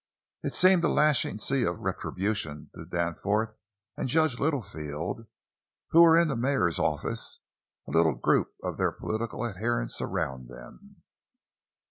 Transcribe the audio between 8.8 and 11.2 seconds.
political adherents around them.